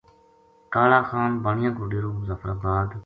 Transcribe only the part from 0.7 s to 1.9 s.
کالا خان بانیا کو